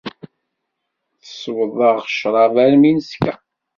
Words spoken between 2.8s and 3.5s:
i neskeṛ.